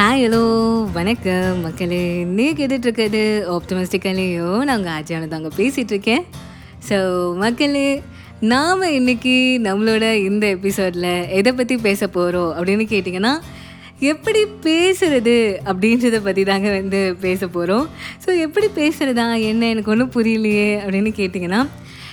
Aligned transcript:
Hi 0.00 0.22
hello 0.24 0.42
வணக்கம். 0.92 1.60
மக்களே 1.60 2.24
நீ 2.24 2.52
கேட்டுட்ருக்கிறது 2.52 3.50
ஆப்டமிஸ்டிக்கலையோ 3.50 4.64
நாங்கள் 4.64 4.92
ஆச்சியான 4.92 5.28
தாங்க 5.28 5.48
அங்கே 5.48 5.50
பேசிகிட்ருக்கேன் 5.56 6.22
ஸோ 6.88 6.98
மக்களே 7.36 8.02
நாம் 8.40 8.82
இன்றைக்கி 8.82 9.58
நம்மளோட 9.62 10.12
இந்த 10.12 10.46
எபிசோடில் 10.46 11.28
எதை 11.28 11.52
பற்றி 11.52 11.76
பேச 11.76 12.08
போகிறோம் 12.08 12.54
அப்படின்னு 12.54 12.86
கேட்டிங்கன்னா 12.88 13.40
எப்படி 13.98 14.44
பேசுகிறது 14.62 15.58
அப்படின்றத 15.64 16.22
பற்றி 16.22 16.44
தாங்க 16.44 16.70
வந்து 16.70 17.16
பேச 17.20 17.46
போகிறோம் 17.46 17.88
ஸோ 18.26 18.40
எப்படி 18.40 18.66
பேசுகிறதா 18.74 19.40
என்ன 19.40 19.68
எனக்கு 19.68 19.90
ஒன்றும் 19.90 20.12
புரியலையே 20.12 20.80
அப்படின்னு 20.84 21.12
கேட்டிங்கன்னா 21.16 21.66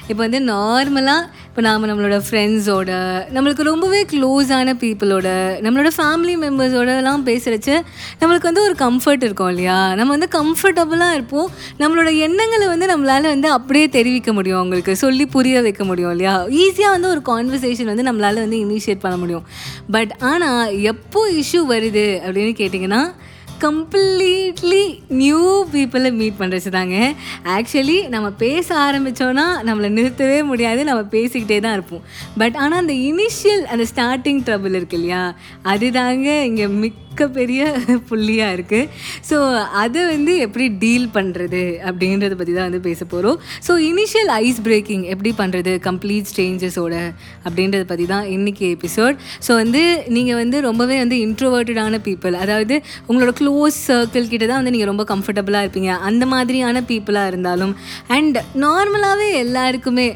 இப்போ 0.08 0.28
வந்து 0.28 0.40
நார்மலாக 0.40 1.24
இப்போ 1.48 1.62
நாம் 1.62 1.86
நம்மளோட 1.90 2.18
ஃப்ரெண்ட்ஸோட 2.30 2.92
நம்மளுக்கு 3.34 3.62
ரொம்பவே 3.62 4.06
க்ளோஸான 4.12 4.74
பீப்புளோட 4.82 5.28
நம்மளோட 5.66 5.90
ஃபேமிலி 5.98 6.36
மெம்பர்ஸோடலாம் 6.44 7.24
பேசுகிறச்சு 7.30 7.76
நம்மளுக்கு 8.20 8.48
வந்து 8.50 8.62
ஒரு 8.62 8.76
கம்ஃபர்ட் 8.80 9.24
இருக்கும் 9.24 9.50
இல்லையா? 9.50 9.94
நம்ம 9.96 10.18
வந்து 10.18 10.30
கம்ஃபர்டபுளாக 10.40 11.14
இருப்போம். 11.14 11.50
நம்மளோட 11.80 12.18
எண்ணங்களை 12.18 12.68
வந்து 12.68 12.86
நம்மளால் 12.86 13.22
வந்து 13.22 13.50
அப்படியே 13.52 13.90
தெரிவிக்க 13.90 14.34
முடியும் 14.34 14.58
அவங்களுக்கு 14.58 14.96
சொல்லி 14.96 15.26
புரிய 15.26 15.62
வைக்க 15.62 15.84
முடியும் 15.84 16.12
இல்லையா? 16.12 16.46
ஈஸியாக 16.46 16.96
வந்து 16.96 17.10
ஒரு 17.10 17.22
கான்வர்சேஷன் 17.26 17.92
வந்து 17.94 18.04
நம்மளால் 18.04 18.44
வந்து 18.46 18.58
இனிஷியேட் 18.58 19.00
பண்ண 19.00 19.18
முடியும். 19.18 19.46
பட் 19.92 20.14
ஆனால் 20.20 20.80
எப்போ 20.82 21.30
இஷ்யூ 21.32 21.64
வருது 21.70 22.08
அப்படின்னு 22.28 22.56
கேட்டிங்கன்னா 22.62 23.02
கம்ப்ளீட்லி 23.60 25.00
நியூ 25.08 25.68
பீப்புளை 25.74 26.12
மீட் 26.14 26.40
பண்ணுறது 26.40 26.70
தாங்க 26.70 27.14
ஆக்சுவலி 27.44 28.08
நம்ம 28.08 28.30
பேச 28.32 28.76
ஆரம்பித்தோன்னா 28.76 29.46
நம்மளை 29.66 29.90
நிறுத்தவே 30.00 30.44
முடியாது 30.44 30.84
நம்ம 30.84 31.02
பேசிக்கிட்டே 31.02 31.60
தான் 31.62 31.74
இருப்போம். 31.74 32.02
பட் 32.38 32.56
ஆனால் 32.56 32.80
அந்த 32.80 32.94
இனிஷியல் 32.94 33.64
அந்த 33.64 33.86
ஸ்டார்டிங் 33.96 34.42
ட்ரபிள் 34.48 34.76
இருக்கு 34.80 34.96
இல்லையா? 34.96 35.36
அதுதாங்க 35.64 36.44
இங்கே 36.44 36.68
மிக் 36.68 37.06
மிகப்பெரிய 37.18 37.62
புள்ளியாக 38.10 38.56
இருக்குது 38.56 38.90
ஸோ 39.30 39.38
அதை 39.74 40.02
வந்து 40.06 40.38
எப்படி 40.38 40.66
டீல் 40.80 41.08
பண்ணுறது 41.14 41.62
அப்படின்றத 41.86 42.34
பற்றி 42.36 42.54
தான் 42.54 42.68
வந்து 42.70 42.80
பேச 42.80 43.06
போகிறோம் 43.06 43.38
ஸோ 43.68 43.72
இனிஷியல் 43.86 44.32
ஐஸ் 44.38 44.62
பிரேக்கிங் 44.62 45.04
எப்படி 45.04 45.32
பண்ணுறது 45.38 45.72
கம்ப்ளீட் 45.80 46.30
ஸ்ட்ரேஞ்சஸோட 46.32 46.96
அப்படின்றத 47.46 47.84
பற்றி 47.84 48.06
தான் 48.06 48.26
இன்றைக்கி 48.28 48.66
எபிசோட் 48.76 49.16
ஸோ 49.48 49.54
வந்து 49.54 49.82
நீங்கள் 50.08 50.36
வந்து 50.36 50.62
ரொம்பவே 50.62 50.98
வந்து 50.98 51.18
இன்ட்ரோவர்ட்டடான 51.28 52.00
பீப்புள் 52.04 52.36
அதாவது 52.36 52.78
உங்களோட 53.08 53.34
க்ளோஸ் 53.40 53.80
சர்க்கிள் 53.88 54.30
கிட்ட 54.30 54.46
தான் 54.46 54.58
வந்து 54.58 54.72
நீங்கள் 54.72 54.88
ரொம்ப 54.88 55.06
கம்ஃபர்டபுளாக 55.16 55.66
இருப்பீங்க. 55.66 55.94
அந்த 56.02 56.26
மாதிரியான 56.26 56.84
பீப்புளாக 56.88 57.28
இருந்தாலும் 57.28 57.74
அண்ட் 58.08 58.38
நார்மலாகவே 58.56 59.34
எல்லாருக்குமே 59.38 60.08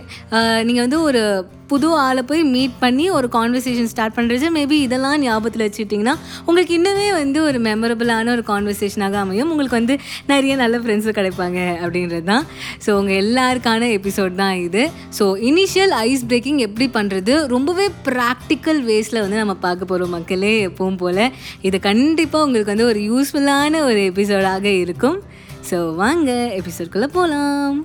நீங்கள் 0.64 0.84
வந்து 0.84 1.02
ஒரு 1.02 1.24
புது 1.72 1.88
ஆளை 2.06 2.22
போய் 2.30 2.44
மீட் 2.54 2.76
பண்ணி 2.84 3.06
ஒரு 3.18 3.28
கான்வர்சேஷன் 3.36 3.90
ஸ்டார்ட் 3.94 4.16
பண்ணுறது 4.18 4.48
மேபி 4.58 4.78
இதெல்லாம் 4.88 5.18
ஞாபகத்தில் 5.26 5.64
வச்சுக்கிட்டிங்கன்னா 5.66 6.16
உங்களுக்கு 6.48 6.74
இன்னுமே 6.80 7.08
வந்து 7.20 7.40
ஒரு 7.48 7.60
மெமரபுளான 7.68 8.32
ஒரு 8.36 8.44
கான்வர்சேஷனாக 8.52 9.18
அமையும். 9.24 9.52
உங்களுக்கு 9.54 9.78
வந்து 9.80 9.96
நிறைய 10.32 10.54
நல்ல 10.64 10.78
ஃப்ரெண்ட்ஸு 10.84 11.16
கிடைப்பாங்க 11.20 11.60
அப்படின்றது 11.84 12.26
தான். 12.32 12.46
ஸோ 12.86 12.90
உங்கள் 13.00 13.20
எல்லாருக்கான 13.24 13.90
எபிசோட் 13.98 14.36
தான் 14.44 14.58
இது. 14.68 14.84
ஸோ 15.20 15.28
இனிஷியல் 15.52 15.96
ஐஸ் 16.08 16.26
பிரேக்கிங் 16.32 16.60
எப்படி 16.68 16.88
பண்ணுறது 16.98 17.36
ரொம்பவே 17.56 17.88
ப்ராக்டிக்கல் 18.10 18.82
வேஸில் 18.90 19.24
வந்து 19.24 19.42
நம்ம 19.44 19.56
பார்க்க 19.68 19.92
போகிறோம் 19.92 20.16
மக்களே 20.18 20.54
எப்பவும் 20.70 21.00
போல். 21.04 21.24
இது 21.70 21.80
கண்டிப்பாக 21.90 22.46
உங்களுக்கு 22.48 22.74
வந்து 22.74 22.90
ஒரு 22.92 23.02
யூஸ்ஃபுல்லான 23.12 23.84
ஒரு 23.90 24.02
எபிசோடாக 24.12 24.68
இருக்கும். 24.86 25.20
ஸோ 25.70 25.80
வாங்க 26.02 26.32
எபிசோட்குள்ளே 26.60 27.10
போகலாம் 27.18 27.76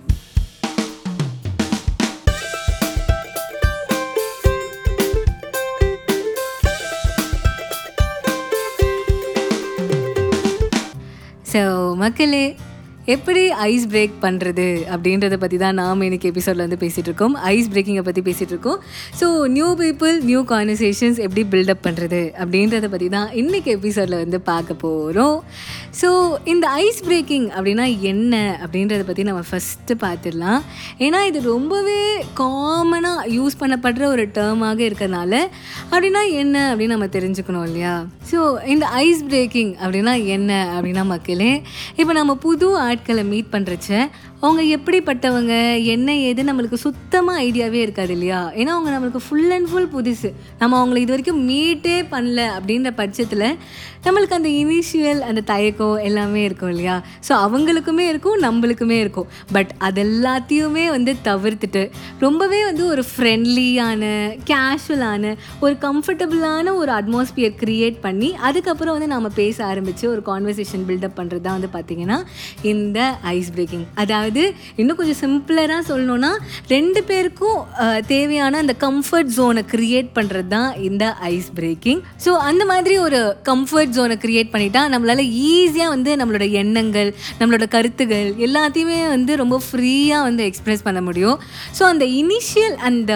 ஸோ 12.06 12.08
மக்களே 12.08 12.42
எப்படி 13.14 13.42
ஐஸ் 13.70 13.84
பிரேக் 13.90 14.14
பண்ணுறது 14.24 14.64
அப்படின்றத 14.94 15.34
பற்றி 15.42 15.56
தான் 15.62 15.76
நாம் 15.80 16.00
இன்னைக்கு 16.06 16.30
எபிசோடில் 16.32 16.62
வந்து 16.64 16.78
பேசிகிட்டு 16.80 17.10
இருக்கோம். 17.10 17.34
ஐஸ் 17.52 17.68
பிரேக்கிங்கை 17.72 18.04
பற்றி 18.08 18.22
பேசிகிட்டு 18.28 18.54
இருக்கோம். 18.54 18.78
So 19.20 19.26
new 19.56 19.68
people 19.80 20.14
new 20.30 20.40
conversations 20.52 21.18
எப்படி 21.26 21.42
பில்டப் 21.52 21.82
பண்ணுறது 21.86 22.20
அப்படின்றத 22.42 22.88
பற்றி 22.94 23.08
தான் 23.16 23.28
இன்றைக்கி 23.40 23.70
எபிசோடில் 23.78 24.16
வந்து 24.22 24.40
பார்க்க 24.50 24.74
போகிறோம் 24.84 25.36
ஸோ 26.00 26.08
இந்த 26.52 26.66
ஐஸ் 26.84 27.00
பிரேக்கிங் 27.08 27.46
அப்படின்னா 27.56 27.86
என்ன 28.12 28.34
அப்படின்றத 28.64 29.04
பற்றி 29.10 29.22
நம்ம 29.28 29.42
ஃபஸ்ட்டு 29.50 29.96
பார்த்துடலாம். 30.04 30.60
ஏன்னா 31.06 31.20
இது 31.30 31.42
ரொம்பவே 31.52 32.00
காமனாக 32.42 33.28
யூஸ் 33.36 33.60
பண்ணப்படுற 33.62 34.04
ஒரு 34.16 34.26
டேர்மாக 34.38 34.80
இருக்கிறதுனால 34.88 35.32
அப்படின்னா 35.92 36.24
என்ன 36.42 36.56
அப்படின்னு 36.72 36.96
நம்ம 36.96 37.10
தெரிஞ்சுக்கணும் 37.16 37.66
இல்லையா? 37.68 37.94
ஸோ 38.32 38.40
இந்த 38.74 38.84
ஐஸ் 39.06 39.24
பிரேக்கிங் 39.30 39.72
அப்படின்னா 39.84 40.16
என்ன 40.36 40.52
அப்படின்னா 40.74 41.06
மக்களே 41.14 41.52
இப்போ 42.00 42.12
நம்ம 42.20 42.34
புது 42.46 42.68
ஆட்களை 42.96 43.24
மீட் 43.32 43.52
பண்ணுறச்ச 43.52 43.90
அவங்க 44.40 44.62
எப்படிப்பட்டவங்க 44.76 45.82
என்ன 45.84 46.14
ஏது 46.14 46.42
நம்மளுக்கு 46.44 46.74
சுத்தமாக 46.74 47.42
ஐடியாவே 47.42 47.74
இருக்காது 47.74 48.12
இல்லையா? 48.12 48.40
ஏன்னா 48.54 48.66
அவங்க 48.66 48.90
நம்மளுக்கு 48.90 49.20
ஃபுல் 49.28 49.50
அண்ட் 49.50 49.68
ஃபுல் 49.70 49.88
புதுசு. 49.94 50.30
நம்ம 50.58 50.72
அவங்கள 50.80 50.96
இது 50.96 51.12
வரைக்கும் 51.14 51.48
மீட்டே 51.48 51.94
பண்ணல 52.10 52.40
அப்படின்ற 52.56 52.90
பட்சத்தில் 52.90 53.46
நம்மளுக்கு 54.04 54.36
அந்த 54.38 54.48
இனிஷியல் 54.48 55.20
அந்த 55.20 55.40
தயக்கம் 55.40 55.96
எல்லாமே 55.98 56.44
இருக்கும் 56.44 56.68
இல்லையா? 56.68 57.02
ஸோ 57.28 57.32
அவங்களுக்குமே 57.46 58.04
இருக்கும் 58.08 58.36
நம்மளுக்குமே 58.42 58.98
இருக்கும். 58.98 59.28
பட் 59.52 59.70
அதெல்லாத்தையுமே 59.78 60.84
வந்து 60.90 61.16
தவிர்த்துட்டு 61.24 61.90
ரொம்பவே 62.18 62.64
வந்து 62.64 62.86
ஒரு 62.86 63.04
ஃப்ரெண்ட்லியான 63.16 64.04
கேஷுவலான 64.52 65.34
ஒரு 65.60 65.76
கம்ஃபர்டபுளான 65.86 66.76
ஒரு 66.76 66.92
அட்மாஸ்பியர் 66.92 67.56
க்ரியேட் 67.62 67.98
பண்ணி 68.00 68.34
அதுக்கப்புறம் 68.34 68.92
வந்து 68.92 69.06
நம்ம 69.06 69.28
பேச 69.28 69.64
ஆரம்பித்து 69.64 70.10
ஒரு 70.10 70.22
கான்வர்சேஷன் 70.26 70.86
பில்டப் 70.90 71.18
பண்ணுறது 71.18 71.40
தான் 71.40 71.58
வந்து 71.60 71.72
பார்த்திங்கன்னா 71.78 72.20
இந்த 72.62 73.00
ஐஸ் 73.22 73.52
பிரேக்கிங் 73.52 73.84
அதாவது 73.94 74.24
இன்னும் 74.76 74.96
கொஞ்சம் 74.96 75.20
சிம்பிளராக 75.20 75.82
சொல்லணும்னா 75.88 76.32
ரெண்டு 76.68 77.04
பேருக்கும் 77.04 77.60
தேவையான 78.06 78.58
அந்த 78.58 78.74
கம்ஃபர்ட் 78.80 79.32
ஜோனை 79.36 79.62
க்ரியேட் 79.74 80.10
பண்ணுறது 80.14 80.48
தான் 80.48 80.76
இந்த 80.80 81.14
ஐஸ் 81.32 81.50
பிரேக்கிங் 81.54 82.00
ஸோ 82.24 82.32
அந்த 82.48 82.64
மாதிரி 82.64 82.98
ஒரு 82.98 83.20
கம்ஃபர்ட் 83.44 83.94
ஜோனை 83.96 84.16
க்ரியேட் 84.24 84.52
பண்ணிட்டா 84.52 84.82
நம்மளால் 84.94 85.24
ஈஸியாக 85.52 85.88
வந்து 85.88 86.16
நம்மளோட 86.16 86.50
எண்ணங்கள் 86.50 87.14
நம்மளோட 87.40 87.68
கருத்துகள் 87.68 88.28
எல்லாத்தையுமே 88.38 89.08
வந்து 89.08 89.36
ரொம்ப 89.36 89.60
ஃப்ரீயாக 89.70 90.22
வந்து 90.22 90.42
எக்ஸ்ப்ரெஸ் 90.44 90.82
பண்ண 90.82 91.00
முடியும். 91.00 91.38
ஸோ 91.78 91.82
அந்த 91.82 92.04
இனிஷியல் 92.04 92.76
அந்த 92.88 93.12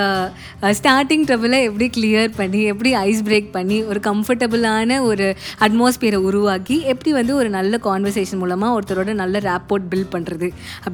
ஸ்டார்டிங் 0.60 1.25
ட்ரபிளை 1.25 1.62
எப்படி 1.62 1.91
கிளியர் 1.97 2.31
பண்ணி 2.37 2.62
எப்படி 2.62 2.94
ஐஸ் 2.94 3.22
பிரேக் 3.22 3.50
பண்ணி 3.53 3.84
ஒரு 3.84 4.00
கம்ஃபர்டபுளான 4.00 5.00
ஒரு 5.00 5.37
அட்மாஸ்பியரை 5.60 6.15
உருவாக்கி 6.15 6.82
எப்படி 6.82 7.12
வந்து 7.12 7.34
ஒரு 7.34 7.48
நல்ல 7.48 7.81
கான்வர்சேஷன் 7.84 8.38
மூலமாக 8.38 8.81
ஒருத்தரோட 8.81 9.12
நல்ல 9.12 9.38
ரேப்போர்ட் 9.38 9.88
பில்ட் 9.94 10.12
பண்ணுறது 10.15 10.48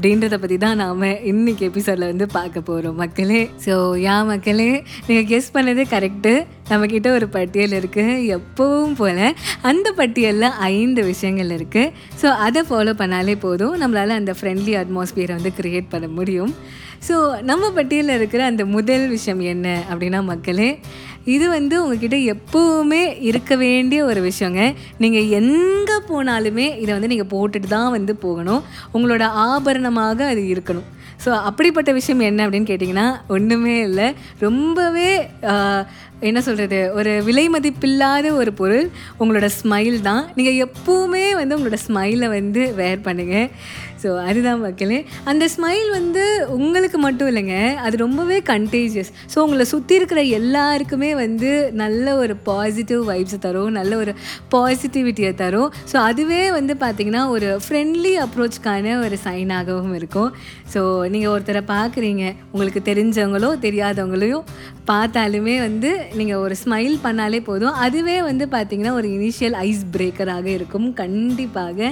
அப்படின்றத 0.06 0.36
பற்றி 0.40 0.56
தான் 0.58 0.76
நாம் 0.76 1.00
இன்னைக்கு 1.24 1.62
எபிசோடில் 1.66 2.04
வந்து 2.06 2.26
பார்க்க 2.26 2.60
போகிறோம் 2.60 2.94
மக்களே. 2.94 3.40
ஸோ 3.64 3.72
யா 4.04 4.16
மக்களே 4.26 4.66
நீங்கள் 5.06 5.26
கெஸ் 5.30 5.48
பண்ணது 5.54 5.82
கரெக்டு 5.94 6.32
நம்மக்கிட்ட 6.70 7.08
ஒரு 7.16 7.26
பட்டியல் 7.36 7.74
இருக்குது 7.80 8.14
எப்போவும் 8.36 8.96
போல் 9.00 9.22
அந்த 9.70 9.88
பட்டியலில் 10.00 10.56
ஐந்து 10.72 11.02
விஷயங்கள் 11.10 11.52
இருக்குது 11.58 11.92
ஸோ 12.20 12.28
அதை 12.46 12.62
ஃபாலோ 12.70 12.94
பண்ணாலே 13.02 13.36
போதும். 13.46 13.76
நம்மளால் 13.82 14.18
அந்த 14.20 14.34
ஃப்ரெண்ட்லி 14.38 14.74
அட்மாஸ்பியரை 14.82 15.34
வந்து 15.38 15.52
க்ரியேட் 15.58 15.92
பண்ண 15.94 16.08
முடியும். 16.18 16.54
ஸோ 17.06 17.16
நம்ம 17.50 17.64
பட்டியலில் 17.76 18.16
இருக்கிற 18.18 18.42
அந்த 18.50 18.62
முதல் 18.76 19.04
விஷயம் 19.16 19.42
என்ன 19.52 19.66
அப்படின்னா 19.90 20.20
மக்களே 20.30 20.70
இது 21.34 21.46
வந்து 21.56 21.74
உங்ககிட்ட 21.82 22.16
எப்போவுமே 22.32 23.00
இருக்க 23.28 23.52
வேண்டிய 23.62 24.00
ஒரு 24.10 24.20
விஷயங்க. 24.28 24.60
நீங்கள் 25.02 25.30
எங்கே 25.40 25.96
போனாலுமே 26.10 26.66
இதை 26.82 26.90
வந்து 26.96 27.10
நீங்கள் 27.12 27.32
போட்டுட்டு 27.32 27.68
தான் 27.76 27.94
வந்து 27.96 28.12
போகணும். 28.24 28.62
உங்களோட 28.96 29.24
ஆபரணமாக 29.48 30.28
அது 30.32 30.44
இருக்கணும். 30.52 30.86
ஸோ 31.24 31.30
அப்படிப்பட்ட 31.48 31.90
விஷயம் 31.98 32.22
என்ன 32.28 32.40
அப்படின்னு 32.46 32.70
கேட்டிங்கன்னா 32.70 33.06
ஒன்றுமே 33.34 33.76
இல்லை. 33.88 34.06
ரொம்பவே 34.46 35.10
என்ன 36.20 36.40
சொல்கிறது 36.40 36.92
ஒரு 36.94 37.22
விலை 37.24 37.48
மதிப்பில்லாத 37.48 38.30
ஒரு 38.30 38.52
பொருள் 38.52 38.90
உங்களோட 39.20 39.48
ஸ்மைல் 39.62 40.00
தான். 40.00 40.30
நீங்கள் 40.34 40.68
எப்போவுமே 40.68 41.34
வந்து 41.34 41.58
உங்களோட 41.58 41.76
ஸ்மைலை 41.86 42.28
வந்து 42.28 42.74
வேர் 42.74 42.98
பண்ணுங்கள் 42.98 43.50
ஸோ 44.06 44.12
அதுதான் 44.30 44.60
மக்களே. 44.64 44.98
அந்த 45.32 45.44
ஸ்மைல் 45.54 45.90
வந்து 45.98 46.24
உங்களுக்கு 46.56 46.98
மட்டும் 47.06 47.30
இல்லைங்க 47.32 47.56
அது 47.86 47.96
ரொம்பவே 48.06 48.38
கண்டேஜியஸ் 48.52 49.12
ஸோ 49.34 49.38
உங்களை 49.44 49.64
சுற்றி 49.74 49.94
இருக்கிற 50.00 50.20
எல்லாருக்குமே 50.38 51.10
வந்து 51.24 51.50
நல்ல 51.82 52.16
ஒரு 52.22 52.36
பாசிட்டிவ் 52.50 53.02
வைப்ஸ் 53.10 53.42
தரும் 53.46 53.72
நல்ல 53.78 53.92
ஒரு 54.02 54.12
பாசிட்டிவிட்டியை 54.54 55.32
தரும். 55.42 55.70
ஸோ 55.92 55.96
அதுவே 56.10 56.42
வந்து 56.58 56.74
பார்த்திங்கன்னா 56.84 57.22
ஒரு 57.36 57.48
ஃப்ரெண்ட்லி 57.64 58.12
அப்ரோச்க்கான 58.24 58.94
ஒரு 59.06 59.16
சைனாகவும் 59.24 59.94
இருக்கும். 60.00 60.30
ஸோ 60.74 60.80
நீங்கள் 61.12 61.32
ஒருத்தரை 61.34 61.62
பார்க்குறீங்க 61.74 62.24
உங்களுக்கு 62.52 62.82
தெரிஞ்சவங்களோ 62.90 63.50
தெரியாதவங்களையும் 63.66 64.46
பார்த்தாலுமே 64.90 65.54
வந்து 65.64 65.90
நீங்கள் 66.18 66.42
ஒரு 66.44 66.54
ஸ்மைல் 66.62 66.96
பண்ணாலே 67.04 67.40
போதும். 67.48 67.76
அதுவே 67.86 68.16
வந்து 68.28 68.44
பார்த்திங்கன்னா 68.54 68.92
ஒரு 69.00 69.08
இனிஷியல் 69.16 69.56
ஐஸ் 69.66 69.82
பிரேக்கராக 69.96 70.46
இருக்கும் 70.58 70.88
கண்டிப்பாக. 71.02 71.90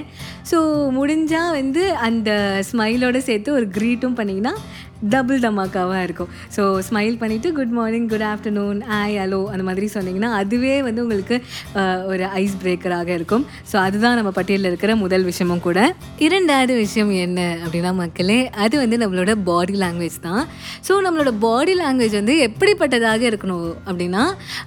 ஸோ 0.51 0.59
முடிஞ்சால் 0.99 1.53
வந்து 1.61 1.83
அந்த 2.05 2.31
ஸ்மைலோட 2.71 3.19
சேர்த்து 3.23 3.51
ஒரு 3.53 3.67
க்ரீட்டும் 3.77 4.17
பண்ணிங்கன்னா 4.17 4.55
டபுள் 5.15 5.43
தமாக்காவாக 5.45 6.03
இருக்கும். 6.07 6.31
ஸோ 6.57 6.63
ஸ்மைல் 6.89 7.17
பண்ணிவிட்டு 7.23 7.51
good 7.59 7.75
morning 7.79 8.09
good 8.13 8.27
afternoon 8.33 8.79
hi 8.99 9.17
hello 9.23 9.41
அந்த 9.53 9.65
மாதிரி 9.69 9.87
சொன்னிங்கன்னா 9.95 10.31
அதுவே 10.41 10.75
வந்து 10.89 11.03
உங்களுக்கு 11.05 11.37
ஒரு 12.13 12.25
ஐஸ் 12.43 12.57
பிரேக்கராக 12.63 13.11
இருக்கும். 13.19 13.45
ஸோ 13.71 13.77
அதுதான் 13.87 14.17
நம்ம 14.21 14.33
பட்டியலில் 14.39 14.71
இருக்கிற 14.71 14.93
முதல் 15.05 15.27
விஷயமும் 15.31 15.65
கூட. 15.69 15.79
இரண்டாவது 16.27 16.75
விஷயம் 16.85 17.13
என்ன 17.25 17.41
அப்படின்னா 17.65 17.93
மக்களே 18.03 18.41
அது 18.65 18.75
வந்து 18.83 18.99
நம்மளோட 19.05 19.35
பாடி 19.51 19.77
லாங்குவேஜ் 19.85 20.19
தான். 20.29 20.45
ஸோ 20.89 20.93
நம்மளோட 21.07 21.33
பாடி 21.47 21.75
லாங்குவேஜ் 21.83 22.17
வந்து 22.21 22.37
எப்படிப்பட்டதாக 22.49 23.23
இருக்கணும் 23.31 23.69
அப்படின்னா 23.89 24.25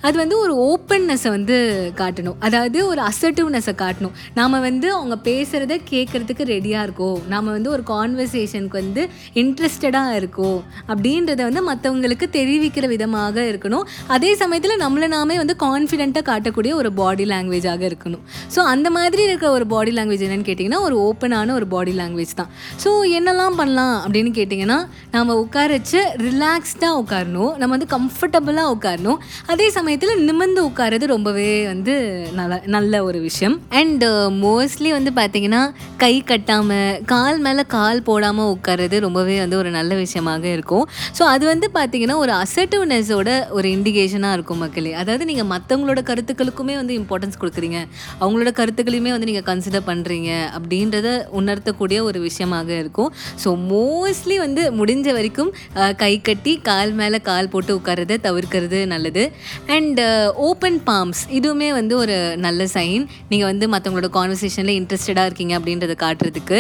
அது 0.08 0.16
வந்து 0.24 0.36
ஒரு 0.44 0.54
ஓப்பன்னஸை 0.70 1.30
வந்து 1.38 1.58
காட்டணும். 2.02 2.38
அதாவது 2.48 2.80
ஒரு 2.92 3.02
அசர்ட்டிவ்னஸை 3.10 3.74
காட்டணும். 3.84 4.16
நாம் 4.40 4.64
வந்து 4.70 4.88
அவங்க 4.98 5.16
பேசுகிறத 5.30 5.76
கேட்குறதுக்கு 5.92 6.44
ரெடியாக 6.54 6.86
இருக்கோம். 6.88 7.20
நாம் 7.34 7.54
வந்து 7.56 7.70
ஒரு 7.76 7.84
கான்வர்சேஷனுக்கு 7.94 8.80
வந்து 8.84 9.04
இன்ட்ரெஸ்டடாக 9.42 10.17
இருக்கும் 10.20 10.60
அப்படின்றத 10.92 11.42
வந்து 11.50 11.64
மற்றவங்களுக்கு 11.70 12.28
தெரிவிக்கிற 12.38 12.86
விதமாக 12.94 13.46
இருக்கணும். 13.52 13.86
அதே 14.16 14.32
சமயத்தில் 14.42 14.82
நம்மளை 14.84 15.10
நாமே 15.16 15.38
வந்து 15.44 15.56
கான்ஃபிடென்ட்டாக 15.66 16.26
காட்டக்கூடிய 16.32 16.74
ஒரு 16.82 16.92
பாடி 17.02 17.26
லாங்குவேஜாக 17.34 17.84
இருக்கணும். 17.90 18.24
ஸோ 18.56 18.60
அந்த 18.74 18.88
மாதிரி 18.98 19.22
இருக்கிற 19.30 19.50
ஒரு 19.58 19.68
பாடி 19.74 19.94
லாங்குவேஜ் 19.98 20.26
என்னன்னு 20.28 20.48
கேட்டிங்கன்னா 20.50 20.82
ஒரு 20.88 20.98
ஓப்பனான 21.08 21.54
ஒரு 21.60 21.68
பாடி 21.76 21.94
லாங்குவேஜ் 22.02 22.34
தான். 22.42 22.52
ஸோ 22.84 22.92
என்னெல்லாம் 23.20 23.58
பண்ணலாம் 23.62 23.96
அப்படின்னு 24.04 24.34
கேட்டிங்கன்னா 24.40 24.80
நம்ம 25.16 25.36
உட்கார 25.44 25.70
வச்சு 25.78 26.02
ரிலாக்ஸ்டாக 26.28 27.00
உட்காரணும். 27.02 27.52
நம்ம 27.62 27.72
வந்து 27.76 27.90
கம்ஃபர்டபுளாக 27.96 28.74
உட்காரணும். 28.76 29.20
அதே 29.54 29.68
சமயத்தில் 29.78 30.24
நிமிர்ந்து 30.30 30.62
உட்காரது 30.70 31.06
ரொம்பவே 31.16 31.50
வந்து 31.72 31.94
நல்ல 32.40 32.62
நல்ல 32.76 33.04
ஒரு 33.08 33.20
விஷயம். 33.28 33.56
அண்ட் 33.82 34.06
மோஸ்ட்லி 34.46 34.90
uh, 34.92 34.96
வந்து 34.98 35.12
பார்த்திங்கன்னா 35.20 35.62
கை 36.04 36.14
கட்டாமல் 36.32 37.00
கால் 37.12 37.40
மேலே 37.46 37.64
கால் 37.76 38.00
போடாமல் 38.08 38.52
உட்கார்றது 38.56 38.96
ரொம்பவே 39.06 39.36
வந்து 39.44 39.58
ஒரு 39.62 39.70
நல்ல 39.70 39.92
விஷயம். 39.96 40.07
விஷயமாக 40.08 40.46
இருக்கும். 40.56 40.86
ஸோ 41.20 41.24
அது 41.36 41.46
வந்து 41.52 41.70
பார்த்தீங்கன்னா 41.78 42.18
ஒரு 42.24 42.34
அசர்ட்டிவ்னஸோட 42.44 43.30
ஒரு 43.58 43.68
இண்டிகேஷனாக 43.76 44.38
இருக்கும் 44.38 44.62
மக்களே. 44.64 44.94
அதாவது 45.04 45.24
நீங்கள் 45.32 45.50
மற்றவங்களோட 45.54 46.02
கருத்துக்களுக்குமே 46.10 46.76
வந்து 46.82 46.94
இம்பார்ட்டன்ஸ் 47.02 47.40
கொடுக்குறீங்க. 47.42 47.80
அவங்களோட 48.22 48.52
கருத்துக்களையுமே 48.60 49.12
வந்து 49.16 49.30
நீங்கள் 49.32 49.48
கன்சிடர் 49.50 49.86
பண்ணுறீங்க 49.90 50.32
அப்படின்றத 50.58 51.08
உணர்த்தக்கூடிய 51.40 51.98
ஒரு 52.10 52.20
விஷயமாக 52.28 52.70
இருக்கும். 52.84 53.12
ஸோ 53.44 53.50
மோஸ்ட்லி 53.72 54.38
வந்து 54.46 54.64
முடிஞ்ச 54.80 55.08
வரைக்கும் 55.18 55.52
கை 56.02 56.14
கட்டி 56.30 56.54
கால் 56.70 56.92
மேலே 57.02 57.20
கால் 57.30 57.52
போட்டு 57.54 57.72
உட்காரத 57.80 58.18
தவிர்க்கிறது 58.28 58.80
நல்லது. 58.94 59.24
அண்ட் 59.76 60.02
ஓப்பன் 60.50 60.80
பாம்ஸ் 60.90 61.24
இதுவுமே 61.38 61.70
வந்து 61.80 61.94
ஒரு 62.04 62.16
நல்ல 62.46 62.68
சைன் 62.76 63.04
நீங்கள் 63.32 63.50
வந்து 63.52 63.66
மற்றவங்களோட 63.74 64.10
கான்வர்சேஷனில் 64.18 64.78
இன்ட்ரெஸ்டடாக 64.80 65.28
இருக்கீங்க 65.30 65.54
அப்படின்றத 65.60 65.96
காட்டுறதுக்கு. 66.06 66.60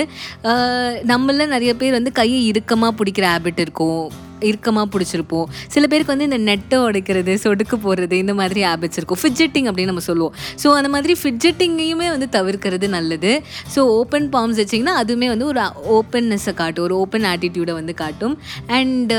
நம்மள 1.11 1.45
நிறைய 1.55 1.71
பேர் 1.81 1.97
வந்து 1.97 2.11
கையை 2.19 2.39
இறுக்கமாக 2.51 2.93
பிடிக்கிற 2.99 3.25
ஹேபிட் 3.37 3.59
இருக்கும். 3.59 4.11
இறுக்கமாக 4.49 4.87
பிடிச்சிருப்போம். 4.93 5.47
சில 5.75 5.83
பேருக்கு 5.91 6.13
வந்து 6.13 6.27
இந்த 6.29 6.39
நெட்டை 6.49 6.79
உடைக்கிறது 6.87 7.33
சொடுக்கு 7.45 7.77
போடுறது 7.85 8.15
இந்த 8.23 8.33
மாதிரி 8.39 8.61
ஹேபிட்ஸ் 8.69 8.99
இருக்கும். 9.01 9.21
ஃபிட்ஜெட்டிங் 9.23 9.67
அப்படின்னு 9.71 9.91
நம்ம 9.93 10.05
சொல்லுவோம். 10.09 10.33
ஸோ 10.63 10.67
அந்த 10.79 10.91
மாதிரி 10.95 11.15
ஃபிட்ஜெட்டிங்கையுமே 11.21 12.07
வந்து 12.15 12.29
தவிர்க்கிறது 12.37 12.89
நல்லது. 12.97 13.31
ஸோ 13.75 13.79
ஓப்பன் 13.99 14.27
பாம்ஸ் 14.35 14.59
வச்சிங்கன்னா 14.61 14.95
அதுவுமே 15.01 15.29
வந்து 15.33 15.47
ஒரு 15.51 15.61
ஓப்பன்னஸை 15.97 16.53
காட்டும். 16.61 16.85
ஒரு 16.87 16.95
ஓப்பன் 17.03 17.27
ஆட்டிடியூடை 17.31 17.75
வந்து 17.79 17.95
காட்டும். 18.03 18.35
அண்ட் 18.79 19.13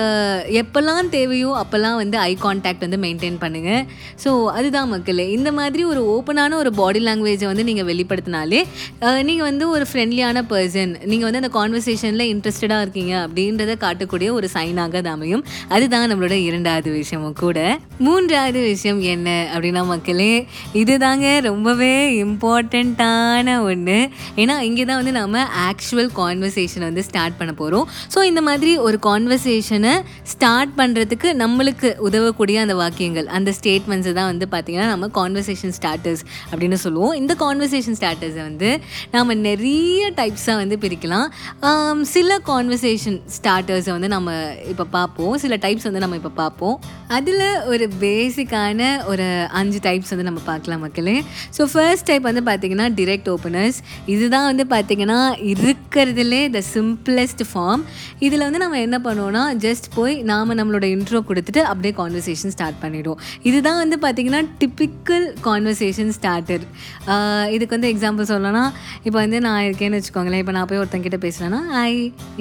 எப்போல்லாம் 0.62 1.10
தேவையோ 1.16 1.50
அப்போல்லாம் 1.62 1.98
வந்து 2.02 2.16
ஐ 2.28 2.32
கான்டாக்ட் 2.44 2.84
வந்து 2.86 3.00
மெயின்டைன் 3.06 3.38
பண்ணுங்கள் 3.44 3.82
ஸோ 4.24 4.30
அதுதான் 4.58 4.90
மக்களே. 4.94 5.26
இந்த 5.36 5.50
மாதிரி 5.58 5.82
ஒரு 5.92 6.00
ஓப்பனான 6.14 6.56
ஒரு 6.62 6.70
பாடி 6.80 7.00
லாங்குவேஜை 7.08 7.46
வந்து 7.50 7.64
நீங்கள் 7.68 7.88
வெளிப்படுத்தினாலே 7.90 8.60
நீங்கள் 9.28 9.48
வந்து 9.50 9.64
ஒரு 9.74 9.84
ஃப்ரெண்ட்லியான 9.90 10.42
பர்சன் 10.52 10.92
நீங்கள் 11.10 11.26
வந்து 11.28 11.40
அந்த 11.42 11.50
கான்வர்சேஷனில் 11.58 12.26
இன்ட்ரெஸ்டடாக 12.32 12.84
இருக்கீங்க 12.84 13.14
அப்படின்றத 13.26 13.76
காட்டக்கூடிய 13.84 14.28
ஒரு 14.38 14.48
சைனாக 14.56 15.00
அது 15.08 15.16
அமையும். 15.16 15.44
அதுதான் 15.74 16.06
நம்மளோட 16.10 16.36
இரண்டாவது 16.48 16.88
விஷயமும் 17.00 17.36
கூட. 17.42 17.58
மூன்றாவது 18.06 18.60
விஷயம் 18.72 19.00
என்ன 19.12 19.28
அப்படின்னா 19.54 19.82
மக்களே 19.92 20.32
இதுதாங்க 20.80 21.26
ரொம்பவே 21.48 21.92
இம்பார்ட்டண்ட்டான 22.24 23.54
ஒன்று 23.70 23.98
ஏன்னா 24.42 24.54
இங்கே 24.68 24.84
தான் 24.90 25.00
வந்து 25.00 25.14
நம்ம 25.18 25.44
ஆக்சுவல் 25.68 26.10
கான்வர்சேஷனை 26.20 26.84
வந்து 26.90 27.04
ஸ்டார்ட் 27.08 27.36
பண்ண 27.38 27.52
போகிறோம் 27.60 27.86
ஸோ 28.14 28.18
இந்த 28.30 28.40
மாதிரி 28.48 28.72
ஒரு 28.86 28.98
கான்வர்சேஷனை 29.08 29.94
ஸ்டார்ட் 30.32 30.72
பண்ணுறதுக்கு 30.80 31.28
நம்மளுக்கு 31.42 31.90
உதவக்கூடிய 32.08 32.56
அந்த 32.64 32.74
வாக்கியங்கள் 32.82 33.28
அந்த 33.38 33.52
ஸ்டேட்மெண்ட்ஸை 33.58 34.12
தான் 34.20 34.30
வந்து 34.32 34.48
பார்த்திங்கன்னா 34.54 34.88
நம்ம 34.94 35.08
கான்வர்சேஷன் 35.18 35.74
ஸ்டார்டர்ஸ் 35.78 36.22
அப்படின்னு 36.50 36.78
சொல்லுவோம். 36.84 37.14
இந்த 37.20 37.32
கான்வர்சேஷன் 37.44 37.98
ஸ்டார்டர்ஸை 38.00 38.42
வந்து 38.50 38.70
நாம் 39.14 39.34
நிறைய 39.48 40.10
டைப்ஸாக 40.20 40.56
வந்து 40.62 40.78
பிரிக்கலாம். 40.84 41.26
சில 42.14 42.40
கான்வர்சேஷன் 42.50 43.18
ஸ்டார்டர்ஸை 43.36 43.92
வந்து 43.96 44.08
நம்ம 44.16 44.36
இப்போ 44.72 44.84
பார்ப்போம். 44.98 45.34
சில 45.44 45.56
டைப்ஸ் 45.64 45.86
வந்து 45.88 46.02
நம்ம 46.04 46.16
இப்போ 46.20 46.32
பார்ப்போம். 46.42 46.76
அதில் 47.16 47.44
ஒரு 47.72 47.84
பேசிக்கான 48.04 48.80
ஒரு 49.10 49.26
அஞ்சு 49.60 49.78
டைப்ஸ் 49.86 50.12
வந்து 50.14 50.26
நம்ம 50.28 50.40
பார்க்கலாம் 50.50 50.82
மக்களே. 50.86 51.16
ஸோ 51.56 51.62
ஃபர்ஸ்ட் 51.72 52.06
டைப் 52.10 52.28
வந்து 52.30 52.42
பார்த்திங்கன்னா 52.48 52.86
டிரெக்ட் 53.00 53.28
ஓப்பனர்ஸ் 53.34 53.78
இதுதான் 54.14 54.46
வந்து 54.50 54.64
பார்த்திங்கன்னா 54.74 55.20
இருக்கிறதுலே 55.52 56.42
த 56.56 56.62
சிம்பிளஸ்ட் 56.74 57.44
ஃபார்ம் 57.50 57.82
இதில் 58.26 58.44
வந்து 58.46 58.62
நம்ம 58.64 58.80
என்ன 58.86 58.96
பண்ணுவோம்னா 59.06 59.44
ஜஸ்ட் 59.64 59.86
போய் 59.96 60.14
நாம் 60.30 60.56
நம்மளோட 60.60 60.86
இன்ட்ரோ 60.96 61.20
கொடுத்துட்டு 61.30 61.62
அப்படியே 61.70 61.92
கான்வர்சேஷன் 62.00 62.54
ஸ்டார்ட் 62.56 62.78
பண்ணிவிடுவோம் 62.84 63.22
இதுதான் 63.50 63.80
வந்து 63.82 63.98
பார்த்திங்கன்னா 64.04 64.42
டிப்பிக்கல் 64.62 65.26
கான்வர்சேஷன் 65.48 66.12
ஸ்டார்டர் 66.18 66.64
இதுக்கு 67.56 67.74
வந்து 67.76 67.90
எக்ஸாம்பிள் 67.94 68.30
சொல்லணும்னா 68.32 68.64
இப்போ 69.06 69.18
வந்து 69.24 69.40
நான் 69.46 69.62
இருக்கேன்னு 69.68 69.98
வச்சுக்கோங்களேன். 70.00 70.42
இப்போ 70.44 70.54
நான் 70.58 70.68
போய் 70.70 70.80
ஒருத்தங்கிட்ட 70.82 71.20
பேசுகிறேன்னா 71.26 71.60
ஐ 71.84 71.90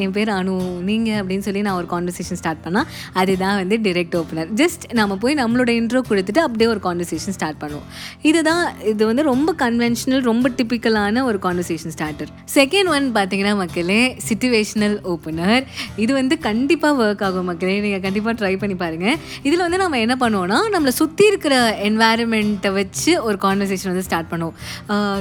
என் 0.04 0.14
பேர் 0.18 0.32
அனு. 0.40 0.56
நீங்கள் 0.90 1.20
அப்படின்னு 1.22 1.46
சொல்லி 1.48 1.64
நான் 1.68 1.80
ஒரு 1.82 1.90
கான்வர்சேஷன் 1.94 2.40
ஸ்டார்ட் 2.48 2.64
பண்ணால் 2.68 2.90
அதுதான் 3.22 3.58
வந்து 3.62 3.78
டிரெக்ட் 3.90 4.20
ஓப்பனர் 4.22 4.52
ஜஸ்ட் 4.64 4.84
நம்ம 5.02 5.20
போய் 5.24 5.40
நம்மளோட 5.44 5.72
இன்ட்ரோ 5.80 6.02
கொடுத்துட்டு 6.10 6.42
அப்படியே 6.48 6.70
ஒரு 6.74 6.82
கான்வர்சேஷன் 6.88 7.36
ஸ்டார்ட் 7.38 7.60
பண்ணுவோம். 7.64 7.88
இதுதான் 8.30 8.64
இது 8.92 9.04
வந்து 9.10 9.24
ரொம்ப 9.32 9.50
கன்வென்ஷனல் 9.64 10.24
ரொம்ப 10.32 10.52
டிப்பிக்கலான 10.58 11.24
ஒரு 11.30 11.38
கான்வர்சேஷன் 11.46 11.94
ஸ்டார்டர் 11.96 12.30
செகண்ட் 12.58 12.90
ஒன் 12.96 13.06
பார்த்தீங்கன்னா 13.18 13.54
மக்களே 13.62 14.00
சிச்சுவேஷனல் 14.28 14.96
ஓப்பனர் 15.14 15.64
இது 16.04 16.12
வந்து 16.20 16.36
கண்டிப்பாக 16.48 17.02
ஒர்க் 17.04 17.24
ஆகும் 17.28 17.48
மக்களே. 17.52 17.76
நீங்கள் 17.86 18.04
கண்டிப்பாக 18.06 18.36
ட்ரை 18.42 18.54
பண்ணி 18.62 18.76
பாருங்கள் 18.84 19.18
இதில் 19.48 19.64
வந்து 19.66 19.82
நம்ம 19.84 20.00
என்ன 20.06 20.18
பண்ணுவோம்னா 20.24 20.60
நம்மளை 20.76 20.94
சுற்றி 21.02 21.26
இருக்கிற 21.32 21.56
என்வாயர்மெண்ட்டை 21.90 22.72
வச்சு 22.80 23.12
ஒரு 23.28 23.38
கான்வர்சேஷன் 23.46 23.92
வந்து 23.94 24.06
ஸ்டார்ட் 24.08 24.32
பண்ணுவோம். 24.34 24.56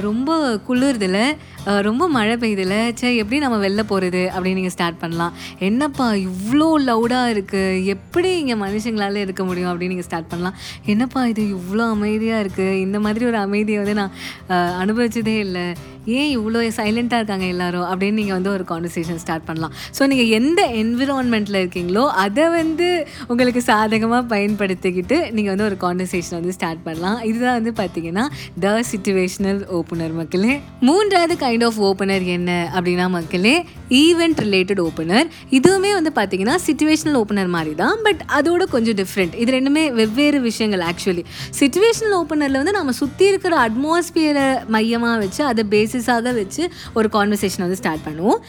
ரொம்ப 0.07 0.39
குளிர்தில் 0.67 1.21
ரொம்ப 1.87 2.03
மழை 2.15 2.35
பெய்யுதுல 2.41 2.75
சே 2.99 3.07
எப்படி 3.21 3.37
நம்ம 3.43 3.57
வெளில 3.63 3.81
போகிறது 3.91 4.21
அப்படின்னு 4.33 4.59
நீங்கள் 4.59 4.75
ஸ்டார்ட் 4.75 4.99
பண்ணலாம். 5.01 5.33
என்னப்பா 5.67 6.05
இவ்வளோ 6.27 6.67
லவுடாக 6.89 7.16
இருக்குது 7.33 7.83
எப்படி 7.93 8.29
இங்கே 8.41 8.55
மனுஷங்களால 8.63 9.21
இருக்க 9.25 9.43
முடியும் 9.49 9.71
அப்படின்னு 9.71 9.93
நீங்கள் 9.95 10.09
ஸ்டார்ட் 10.09 10.31
பண்ணலாம். 10.31 10.57
என்னப்பா 10.93 11.21
இது 11.33 11.43
இவ்வளோ 11.57 11.85
அமைதியாக 11.95 12.43
இருக்குது 12.45 12.79
இந்த 12.85 12.99
மாதிரி 13.05 13.25
ஒரு 13.31 13.39
அமைதியை 13.47 13.79
வந்து 13.83 13.95
நான் 14.01 14.15
அனுபவிச்சதே 14.83 15.37
இல்லை. 15.47 15.67
ஏன் 16.17 16.29
இவ்வளோ 16.37 16.59
சைலண்ட்டாக 16.79 17.21
இருக்காங்க 17.21 17.45
எல்லாரும்? 17.53 17.85
அப்படின்னு 17.91 18.19
நீங்கள் 18.21 18.37
வந்து 18.37 18.51
ஒரு 18.55 18.65
கான்வர்சேஷன் 18.71 19.19
ஸ்டார்ட் 19.23 19.45
பண்ணலாம். 19.47 19.73
ஸோ 19.97 20.07
நீங்கள் 20.11 20.29
எந்த 20.39 20.61
என்விரான்மெண்ட்டில் 20.81 21.59
இருக்கீங்களோ 21.61 22.03
அதை 22.25 22.45
வந்து 22.57 22.87
உங்களுக்கு 23.27 23.63
சாதகமாக 23.69 24.23
பயன்படுத்திக்கிட்டு 24.33 25.19
நீங்கள் 25.37 25.53
வந்து 25.53 25.67
ஒரு 25.69 25.77
கான்வர்சேஷன் 25.85 26.37
வந்து 26.39 26.55
ஸ்டார்ட் 26.57 26.83
பண்ணலாம். 26.87 27.19
இதுதான் 27.29 27.57
வந்து 27.59 27.73
பார்த்தீங்கன்னா 27.81 28.25
த 28.65 28.73
சிச்சுவேஷனல் 28.91 29.61
ஓப்பனர் 29.79 30.13
மக்களே. 30.21 30.53
மூன்றாவது 30.89 31.35
கைண்ட் 31.45 31.65
ஆஃப் 31.69 31.79
ஓப்பனர் 31.89 32.25
என்ன 32.37 32.51
அப்படின்னா 32.75 33.07
மக்களே 33.17 33.55
ஈவெண்ட் 34.03 34.39
ரிலேட்டட் 34.45 34.81
ஓப்பனர் 34.85 35.27
இதுவுமே 35.57 35.91
வந்து 35.97 36.11
பார்த்தீங்கன்னா 36.17 36.55
சிச்சுவேஷனல் 36.67 37.17
ஓப்பனர் 37.21 37.51
மாதிரி 37.55 37.73
தான் 37.83 37.97
பட் 38.05 38.21
அதோட 38.37 38.63
கொஞ்சம் 38.75 38.97
டிஃப்ரெண்ட் 39.01 39.35
இது 39.41 39.51
ரெண்டுமே 39.57 39.83
வெவ்வேறு 39.99 40.39
விஷயங்கள் 40.47 40.83
ஆக்சுவலி 40.89 41.23
சிச்சுவேஷனல் 41.59 42.15
ஓப்பனரில் 42.19 42.59
வந்து 42.61 42.75
நம்ம 42.79 42.93
சுற்றி 43.01 43.25
இருக்கிற 43.31 43.55
அட்மாஸ்பியரை 43.67 44.47
மையமாக 44.75 45.17
வச்சு 45.23 45.41
அதை 45.43 45.63
பேசிஸாக 45.97 46.33
வச்சு 46.39 46.63
ஒரு 46.97 47.07
கான்வர்சேஷன் 47.15 47.63
வந்து 47.65 47.77
ஸ்டார்ட் 47.81 48.03
பண்ணுவோம். 48.07 48.39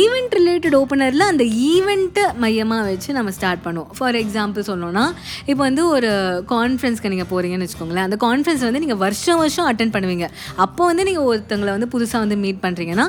ஈவெண்ட் 0.00 0.34
ரிலேட்டட் 0.38 0.76
ஓப்பனரில் 0.80 1.24
அந்த 1.32 1.44
ஈவெண்ட்டை 1.72 2.24
மையமாக 2.42 2.82
வச்சு 2.90 3.10
நம்ம 3.18 3.30
ஸ்டார்ட் 3.38 3.62
பண்ணுவோம். 3.66 3.90
ஃபார் 3.98 4.16
எக்ஸாம்பிள் 4.22 4.66
சொல்லணும்னா 4.70 5.04
இப்போ 5.50 5.60
வந்து 5.68 5.82
ஒரு 5.94 6.10
கான்ஃபரன்ஸ்க்கு 6.54 7.12
நீங்கள் 7.14 7.30
போகிறீங்கன்னு 7.32 7.66
வச்சுக்கோங்களேன். 7.66 8.06
அந்த 8.08 8.18
கான்ஃபரன்ஸ் 8.26 8.64
வந்து 8.68 8.82
நீங்கள் 8.84 9.00
வருஷம் 9.04 9.40
வருஷம் 9.42 9.68
அட்டன் 9.70 9.92
பண்ணுவீங்க. 9.96 10.28
அப்போ 10.64 10.82
வந்து 10.90 11.04
நீங்கள் 11.08 11.26
ஒருத்தங்களை 11.30 11.72
வந்து 11.76 11.88
புதுசாக 11.94 12.22
வந்து 12.24 12.38
மீட் 12.44 12.60
பண்ணுறீங்கன்னா 12.64 13.06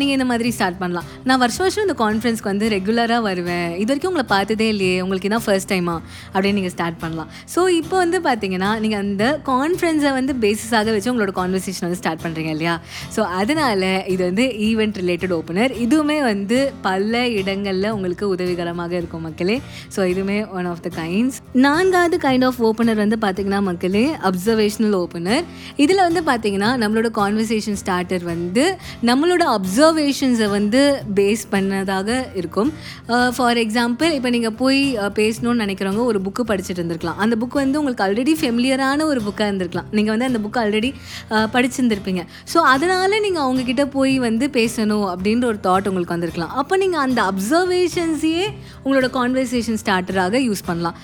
நீங்கள் 0.00 0.16
இந்த 0.18 0.26
மாதிரி 0.32 0.50
ஸ்டார்ட் 0.58 0.80
பண்ணலாம். 0.82 1.08
நான் 1.30 1.42
வருஷம் 1.44 1.64
வருஷம் 1.66 1.86
இந்த 1.88 1.96
கான்ஃபரன்ஸ்க்கு 2.04 2.50
வந்து 2.52 2.68
ரெகுலராக 2.76 3.20
வருவேன். 3.28 3.70
இது 3.82 3.88
வரைக்கும் 3.92 4.12
உங்களை 4.12 4.26
பார்த்ததே 4.34 4.68
இல்லையே. 4.74 4.96
உங்களுக்கு 5.04 5.28
இதான் 5.30 5.46
ஃபர்ஸ்ட் 5.46 5.70
டைமா 5.74 5.96
அப்படின்னு 6.34 6.56
நீங்கள் 6.60 6.74
ஸ்டார்ட் 6.76 6.98
பண்ணலாம். 7.04 7.30
ஸோ 7.54 7.60
இப்போ 7.80 7.96
வந்து 8.04 8.20
பார்த்தீங்கன்னா 8.28 8.70
நீங்கள் 8.84 9.02
அந்த 9.04 9.24
கான்ஃபரன்ஸை 9.50 10.12
வந்து 10.18 10.32
பேசிஸாக 10.44 10.92
வச்சு 10.96 11.10
உங்களோட 11.12 11.32
கான்வர்சேஷன் 11.40 11.86
வந்து 11.86 11.98
ஸ்டார்ட் 12.00 12.22
பண்ணுறீங்க 12.24 12.50
இல்லையா? 12.54 12.74
ஸோ 13.16 13.22
அதனால் 13.40 13.86
இது 14.12 14.22
வந்து 14.28 14.46
ஈவெண்ட் 14.68 14.98
ரிலேட்டட் 15.02 15.34
ஓப்பனர் 15.38 15.74
இதுவுமே 15.84 16.18
வந்து 16.30 16.58
பல 16.88 17.22
இடங்களில் 17.40 17.88
உங்களுக்கு 17.96 18.26
உதவிகரமாக 18.34 18.92
இருக்கும் 19.00 19.24
மக்களே. 19.28 19.56
ஸோ 19.96 20.00
இதுவுமே 20.12 20.38
ஒன் 20.58 20.68
ஆஃப் 20.72 20.82
த 20.86 20.92
கைண்ட்ஸ் 21.00 21.38
நான்காவது 21.66 22.18
கைண்ட் 22.26 22.46
ஆஃப் 22.48 22.60
ஓப்பனர் 22.70 23.00
வந்து 23.04 23.18
பார்த்தீங்கன்னா 23.26 23.62
மக்களே 23.70 24.04
அப்சர்வேஷனல் 24.30 24.96
ஓப்பனர் 25.02 25.44
இதில் 25.76 26.04
வந்து 26.08 26.22
பார்த்தீங்கன்னா 26.30 26.70
நம்மளோட 26.84 27.10
கான்வர்சேஷன் 27.20 27.78
ஸ்டார்டர் 27.82 28.24
வந்து 28.32 28.66
நம்மளோட 29.10 29.44
அப்சர்வேஷன்ஸை 29.58 30.50
வந்து 30.58 30.82
பேஸ் 31.18 31.44
பண்ணதாக 31.52 32.10
இருக்கும். 32.40 32.70
Uh, 33.14 33.28
ஃபார் 33.36 33.58
எக்ஸாம்பிள் 33.64 34.10
இப்போ 34.16 34.30
நீங்கள் 34.30 34.54
போய் 34.60 34.80
uh, 34.96 35.10
பேசணும்னு 35.18 35.62
நினைக்கிறவங்க 35.64 36.02
ஒரு 36.04 36.18
புக்கு 36.20 36.42
படிச்சுட்டு 36.50 36.80
இருந்திருக்கலாம். 36.80 37.18
அந்த 37.24 37.34
புக் 37.36 37.56
வந்து 37.62 37.78
உங்களுக்கு 37.78 38.04
ஆல்ரெடி 38.06 38.32
ஃபெமிலியரான 38.40 39.04
ஒரு 39.04 39.20
புக்காக 39.20 39.48
இருந்திருக்கலாம். 39.50 39.88
நீங்கள் 39.90 40.14
வந்து 40.14 40.28
அந்த 40.30 40.40
புக் 40.44 40.58
ஆல்ரெடி 40.62 40.90
uh, 41.30 41.46
படிச்சிருந்துருப்பீங்க. 41.54 42.24
ஸோ 42.52 42.58
அதனால் 42.72 43.00
நீங்கள் 43.24 43.44
அவங்கக்கிட்ட 43.44 43.84
போய் 43.94 44.14
வந்து 44.24 44.46
பேசணும் 44.56 45.06
அப்படின்ற 45.12 45.44
ஒரு 45.50 45.58
தாட் 45.66 45.86
உங்களுக்கு 45.90 46.14
வந்திருக்கலாம். 46.14 46.52
அப்போ 46.60 46.74
நீங்கள் 46.82 47.02
அந்த 47.06 47.20
அப்சர்வேஷன்ஸையே 47.30 48.44
உங்களோட 48.84 49.08
கான்வர்சேஷன் 49.16 49.78
ஸ்டார்டராக 49.82 50.40
யூஸ் 50.46 50.62
பண்ணலாம். 50.68 50.96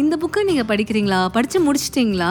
இந்த 0.00 0.14
புக்கை 0.22 0.42
நீங்கள் 0.50 0.68
படிக்கிறீங்களா? 0.70 1.20
படித்து 1.36 1.58
முடிச்சிட்டிங்களா? 1.66 2.30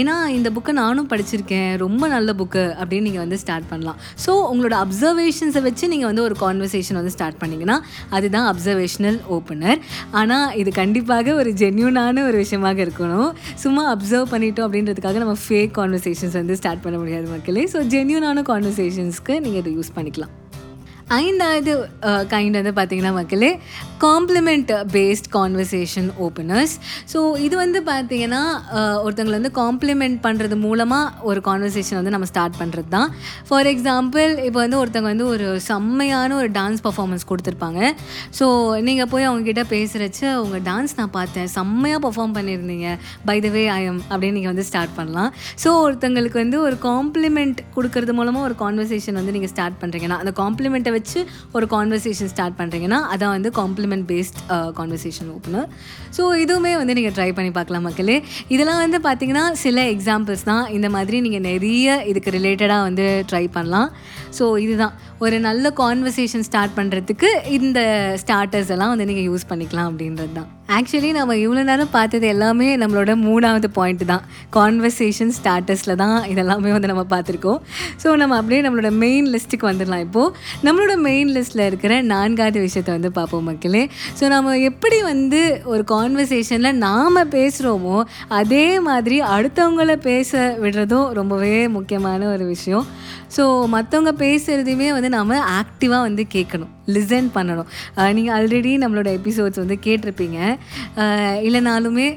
ஏன்னா 0.00 0.14
இந்த 0.36 0.48
புக்கை 0.56 0.72
நானும் 0.80 1.08
படிச்சிருக்கேன். 1.12 1.70
ரொம்ப 1.84 2.08
நல்ல 2.14 2.32
புக்கு 2.40 2.64
அப்படின்னு 2.80 3.06
நீங்கள் 3.08 3.24
வந்து 3.24 3.38
ஸ்டார்ட் 3.42 3.68
பண்ணலாம். 3.72 3.98
ஸோ 4.24 4.32
உங்களோட 4.52 4.76
அப்சர்வேஷன்ஸை 4.84 5.62
வச்சு 5.68 5.84
நீங்கள் 5.92 6.10
வந்து 6.10 6.24
ஒரு 6.28 6.36
கான்வர்சேஷன் 6.44 6.98
வந்து 7.00 7.14
ஸ்டார்ட் 7.16 7.38
பண்ணிங்கன்னா 7.42 7.78
அதுதான் 8.18 8.48
அப்சர்வேஷனல் 8.52 9.18
ஓப்பனர் 9.36 9.80
ஆனால் 10.22 10.48
இது 10.62 10.72
கண்டிப்பாக 10.80 11.34
ஒரு 11.42 11.52
ஜென்யூனான 11.62 12.24
ஒரு 12.30 12.36
விஷயமாக 12.44 12.80
இருக்கணும். 12.86 13.30
சும்மா 13.64 13.84
அப்சர்வ் 13.94 14.28
பண்ணிட்டோம் 14.34 14.68
அப்படின்றதுக்காக 14.68 15.18
நம்ம 15.24 15.36
ஃபேக் 15.46 15.74
கான்வர்சேஷன்ஸ் 15.80 16.38
வந்து 16.42 16.56
ஸ்டார்ட் 16.62 16.84
பண்ண 16.86 16.98
முடியாது 17.04 17.28
மக்களே. 17.34 17.64
ஸோ 17.74 17.80
ஜென்யூ 17.94 18.15
ஜென்யூனான 18.16 18.42
கான்வர்சேஷன்ஸ்க்கு 18.48 19.34
நீங்கள் 19.44 19.60
இதை 19.62 19.70
யூஸ் 19.78 19.90
பண்ணிக்கலாம். 19.96 20.30
ஐந்தாவது 21.14 21.72
கைண்ட் 22.30 22.58
வந்து 22.58 22.72
பார்த்திங்கன்னா 22.76 23.10
மக்களே 23.16 23.50
compliment 24.04 24.70
based 24.94 25.28
conversation 25.36 26.08
openers 26.24 26.72
so 27.12 27.18
இது 27.44 27.54
வந்து 27.60 27.78
பார்த்திங்கன்னா 27.88 28.40
ஒருத்தங்களை 29.04 29.34
வந்து 29.38 29.52
காம்ப்ளிமெண்ட் 29.60 30.18
பண்ணுறது 30.24 30.56
மூலமாக 30.64 31.26
ஒரு 31.28 31.40
கான்வர்சேஷன் 31.48 31.98
வந்து 31.98 32.14
நம்ம 32.14 32.28
ஸ்டார்ட் 32.30 32.56
பண்ணுறது 32.62 32.90
தான் 32.96 33.10
ஃபார் 33.48 33.68
எக்ஸாம்பிள் 33.72 34.32
இப்போ 34.46 34.60
வந்து 34.64 34.78
ஒருத்தங்க 34.80 35.08
வந்து 35.12 35.28
ஒரு 35.34 35.46
செம்மையான 35.68 36.36
ஒரு 36.40 36.50
டான்ஸ் 36.58 36.82
பர்ஃபார்மன்ஸ் 36.86 37.26
கொடுத்துருப்பாங்க. 37.30 37.80
ஸோ 38.38 38.48
நீங்கள் 38.88 39.10
போய் 39.12 39.28
அவங்கக்கிட்ட 39.28 39.64
பேசுகிறச்சு 39.74 40.26
உங்கள் 40.42 40.64
டான்ஸ் 40.70 40.96
நான் 41.00 41.14
பார்த்தேன். 41.18 41.48
செம்மையாக 41.56 42.02
பர்ஃபார்ம் 42.06 42.36
பண்ணியிருந்தீங்க. 42.40 42.90
பை 43.30 43.38
த 43.46 43.54
வே 43.56 43.64
ஐஎம் 43.78 44.02
அப்படின்னு 44.10 44.38
நீங்கள் 44.40 44.54
வந்து 44.54 44.66
ஸ்டார்ட் 44.72 44.94
பண்ணலாம். 44.98 45.30
ஸோ 45.64 45.68
ஒருத்தங்களுக்கு 45.86 46.40
வந்து 46.44 46.60
ஒரு 46.66 46.78
காம்ப்ளிமெண்ட் 46.88 47.62
கொடுக்கறது 47.78 48.18
மூலமாக 48.20 48.48
ஒரு 48.50 48.56
கான்வர்சேஷன் 48.64 49.20
வந்து 49.22 49.36
நீங்கள் 49.38 49.54
ஸ்டார்ட் 49.54 49.80
பண்ணுறீங்கன்னா 49.84 50.20
அந்த 50.24 50.34
காம்ப்ளிமெண்ட்டை 50.42 50.94
வச்சு 50.96 51.20
ஒரு 51.56 51.66
கான்வர்சேஷன் 51.74 52.30
ஸ்டார்ட் 52.34 52.58
பண்ணுறீங்கன்னா 52.60 53.00
அதான் 53.14 53.34
வந்து 53.36 53.50
compliment 53.60 54.06
based 54.12 54.40
conversation 54.78 55.30
opener 55.36 55.68
so 56.16 56.22
இதுவுமே 56.44 56.72
வந்து 56.80 56.96
நீங்கள் 56.98 57.14
ட்ரை 57.16 57.28
பண்ணி 57.38 57.50
பார்க்கலாம் 57.58 57.86
மக்களே. 57.88 58.16
இதெல்லாம் 58.54 58.82
வந்து 58.84 58.98
பார்த்தீங்கன்னா 59.06 59.44
சில 59.64 59.84
எக்ஸாம்பிள்ஸ் 59.94 60.46
தான். 60.50 60.64
இந்த 60.76 60.88
மாதிரி 60.96 61.16
நீங்கள் 61.26 61.46
நிறைய 61.50 61.96
இதுக்கு 62.10 62.36
ரிலேட்டடாக 62.38 62.86
வந்து 62.88 63.06
ட்ரை 63.32 63.44
பண்ணலாம். 63.56 63.90
ஸோ 64.38 64.44
இதுதான். 64.66 64.94
ஒரு 65.24 65.38
நல்ல 65.48 65.72
கான்வர்சேஷன் 65.82 66.46
ஸ்டார்ட் 66.50 66.76
பண்ணுறதுக்கு 66.78 67.30
இந்த 67.58 67.80
ஸ்டார்டர்ஸ் 68.24 68.72
எல்லாம் 68.76 68.94
வந்து 68.94 69.10
நீங்கள் 69.12 69.28
யூஸ் 69.30 69.50
பண்ணிக்கலாம் 69.52 69.90
அப்படின்றது 69.92 70.34
தான் 70.38 70.50
ஆக்சுவலி 70.74 71.10
நம்ம 71.16 71.34
இவ்வளோ 71.42 71.62
நேரம் 71.68 71.90
பார்த்தது 71.96 72.26
எல்லாமே 72.32 72.68
நம்மளோட 72.82 73.12
மூணாவது 73.26 73.68
பாயிண்ட் 73.76 74.04
தான். 74.10 74.24
கான்வர்சேஷன் 74.56 75.30
ஸ்டாட்டஸில் 75.36 75.98
தான் 76.00 76.16
இதெல்லாமே 76.32 76.70
வந்து 76.76 76.90
நம்ம 76.92 77.04
பார்த்துருக்கோம். 77.12 77.60
ஸோ 78.02 78.14
நம்ம 78.22 78.36
அப்படியே 78.40 78.60
நம்மளோட 78.66 78.90
மெயின் 79.04 79.28
லிஸ்ட்டுக்கு 79.34 79.68
வந்துடலாம் 79.70 80.02
இப்போது 80.06 80.34
நம்மளோட 80.66 80.96
மெயின் 81.06 81.30
லிஸ்ட்டில் 81.36 81.64
இருக்கிற 81.66 82.02
நான்காவது 82.12 82.60
விஷயத்தை 82.66 82.92
வந்து 82.96 83.12
பார்ப்போம் 83.18 83.48
மக்களே. 83.50 83.84
ஸோ 84.20 84.26
நம்ம 84.34 84.56
எப்படி 84.70 84.98
வந்து 85.12 85.42
ஒரு 85.64 85.84
கான்வர்சேஷனில் 85.94 86.80
நாம் 86.86 87.22
பேசுகிறோமோ 87.36 87.98
அதே 88.40 88.66
மாதிரி 88.88 89.18
அடுத்தவங்கள 89.36 89.96
பேச 90.10 90.56
விடுறதும் 90.64 91.08
ரொம்பவே 91.20 91.56
முக்கியமான 91.76 92.28
ஒரு 92.34 92.46
விஷயம். 92.54 92.86
ஸோ 93.36 93.44
மற்றவங்க 93.76 94.14
பேசுகிறதையுமே 94.24 94.90
வந்து 94.96 95.08
நாம் 95.16 95.32
ஆக்டிவாக 95.60 96.02
வந்து 96.08 96.24
கேட்கணும். 96.34 96.72
லிசன் 96.94 97.28
பண்ணணும். 97.36 97.70
நீங்கள் 98.16 98.34
ஆல்ரெடி 98.36 98.72
நம்மளோட 98.82 99.08
எபிசோட்ஸ் 99.18 99.60
வந்து 99.62 99.76
கேட்டிருப்பீங்க. 99.86 100.55
இல்லைனாலுமே 101.46 102.08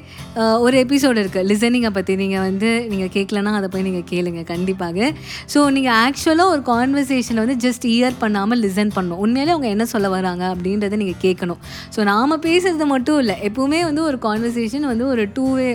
ஒரு 0.66 0.76
எபிசோடு 0.84 1.20
இருக்குது 1.22 1.48
லிசனிங்கை 1.52 1.92
பற்றி 1.96 2.14
நீங்கள் 2.22 2.44
வந்து 2.48 2.70
நீங்கள் 2.92 3.12
கேட்கலன்னா 3.16 3.52
அதை 3.60 3.68
போய் 3.74 3.86
நீங்கள் 3.88 4.06
கேளுங்க 4.12 4.42
கண்டிப்பாக. 4.52 5.08
ஸோ 5.54 5.60
நீங்கள் 5.78 5.98
ஆக்சுவலாக 6.04 6.54
ஒரு 6.56 6.62
கான்வர்சேஷனை 6.72 7.40
வந்து 7.46 7.58
ஜஸ்ட் 7.66 7.86
இயர் 7.96 8.16
பண்ணாமல் 8.24 8.62
லிசன் 8.66 8.94
பண்ணணும். 8.98 9.22
உண்மையிலே 9.26 9.54
அவங்க 9.56 9.70
என்ன 9.76 9.88
சொல்ல 9.94 10.10
வராங்க 10.16 10.44
அப்படின்றத 10.54 11.00
நீங்கள் 11.04 11.22
கேட்கணும் 11.26 11.60
ஸோ 11.96 12.00
நாம் 12.12 12.36
பேசுகிறது 12.48 12.88
மட்டும் 12.94 13.20
இல்லை 13.24 13.38
எப்பவுமே 13.50 13.82
வந்து 13.90 14.04
ஒரு 14.10 14.20
கான்வர்சேஷன் 14.28 14.88
வந்து 14.92 15.08
ஒரு 15.14 15.26
டூ 15.38 15.48
வே 15.60 15.68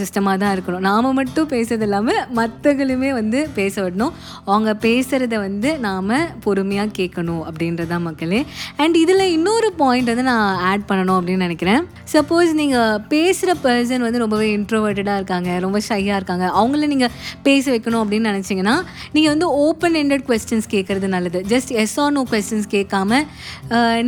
சிஸ்டமாக 0.00 0.36
தான் 0.44 0.54
இருக்கணும். 0.56 0.84
நாம் 0.90 1.10
மட்டும் 1.20 1.50
பேசுறது 1.54 1.86
இல்லாமல் 1.88 2.20
மற்றவங்களுமே 2.40 3.12
வந்து 3.20 3.40
பேச 3.60 3.74
விடணும். 3.84 4.14
அவங்க 4.50 4.72
பேசுகிறத 4.86 5.34
வந்து 5.46 5.70
நாம் 5.88 6.12
பொறுமையாக 6.46 6.94
கேட்கணும் 7.00 7.42
அப்படின்றதான் 7.48 8.06
மக்களே. 8.08 8.42
அண்ட் 8.82 8.96
இதில் 9.04 9.32
இன்னொரு 9.36 9.70
பாயிண்ட் 9.82 10.12
வந்து 10.14 10.28
நான் 10.32 10.48
ஆட் 10.70 10.88
பண்ணணும் 10.90 11.18
அப்படின்னு 11.18 11.46
நினைக்கிறேன். 11.48 11.82
சப்போஸ் 12.12 12.50
நீங்கள் 12.60 12.98
பேசுகிற 13.12 13.50
பர்சன் 13.64 14.02
வந்து 14.06 14.20
ரொம்பவே 14.22 14.46
இன்ட்ரோவர்ட்டடாக 14.56 15.18
இருக்காங்க 15.20 15.50
ரொம்ப 15.64 15.78
ஷையாக 15.88 16.18
இருக்காங்க. 16.20 16.46
அவங்கள 16.60 16.88
நீங்கள் 16.92 17.12
பேச 17.46 17.64
வைக்கணும் 17.74 18.00
அப்படின்னு 18.02 18.30
நினச்சிங்கன்னா 18.32 18.74
நீங்கள் 19.14 19.32
வந்து 19.34 19.46
ஓப்பன் 19.64 19.96
எண்டட் 20.00 20.24
கொஸ்டின்ஸ் 20.30 20.68
கேட்குறது 20.74 21.08
நல்லது. 21.14 21.40
Just 21.52 21.70
yes 21.82 21.96
or 22.04 22.12
no 22.16 22.24
questions 22.32 22.68
கேட்காம 22.74 23.20